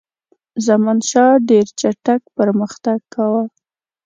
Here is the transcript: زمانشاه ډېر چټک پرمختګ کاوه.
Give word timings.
زمانشاه 0.67 1.33
ډېر 1.49 1.65
چټک 1.79 2.21
پرمختګ 2.37 2.99
کاوه. 3.13 3.43